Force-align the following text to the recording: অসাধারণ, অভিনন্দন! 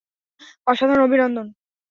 অসাধারণ, 0.67 1.01
অভিনন্দন! 1.03 1.47